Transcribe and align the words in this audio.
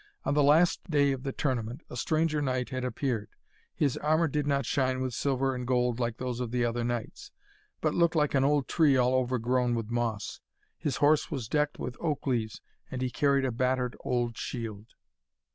On 0.25 0.33
the 0.33 0.41
last 0.41 0.89
day 0.89 1.11
of 1.11 1.21
the 1.21 1.31
tournament 1.31 1.81
a 1.87 1.95
stranger 1.95 2.41
knight 2.41 2.69
had 2.69 2.83
appeared. 2.83 3.29
His 3.75 3.97
armour 3.97 4.27
did 4.27 4.47
not 4.47 4.65
shine 4.65 4.99
with 4.99 5.13
silver 5.13 5.53
and 5.53 5.67
gold 5.67 5.99
like 5.99 6.17
those 6.17 6.39
of 6.39 6.49
the 6.49 6.65
other 6.65 6.83
knights, 6.83 7.29
but 7.81 7.93
looked 7.93 8.15
like 8.15 8.33
an 8.33 8.43
old 8.43 8.67
tree 8.67 8.97
all 8.97 9.13
overgrown 9.13 9.75
with 9.75 9.91
moss. 9.91 10.41
His 10.79 10.95
horse 10.95 11.29
was 11.29 11.47
decked 11.47 11.77
with 11.77 11.97
oak 11.99 12.25
leaves, 12.25 12.61
and 12.89 13.03
he 13.03 13.11
carried 13.11 13.45
a 13.45 13.51
battered 13.51 13.95
old 14.03 14.35
shield. 14.39 14.87